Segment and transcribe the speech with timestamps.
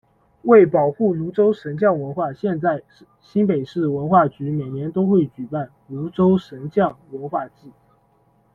[0.45, 2.81] 为保护芦洲神将文化，现在
[3.21, 7.71] 新北市文化局每年都会举办「芦洲神将文化祭」。